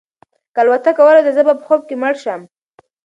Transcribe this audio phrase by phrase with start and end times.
[0.53, 2.41] که الوتکه ولویده زه به په خوب کې مړ شم.